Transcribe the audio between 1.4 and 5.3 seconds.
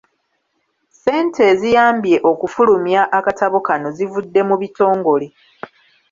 eziyambye okufulumya akatabo kano zivudde mu bitongole.